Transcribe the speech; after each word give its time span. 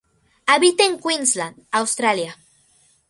Habita 0.47 0.83
en 0.83 0.97
Queensland 0.99 1.57
Australia. 1.69 2.35